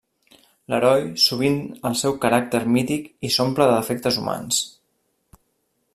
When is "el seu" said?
1.89-2.17